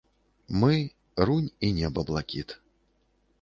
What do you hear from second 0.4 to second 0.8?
Мы,